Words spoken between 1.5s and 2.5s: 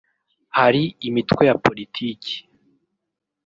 politiki”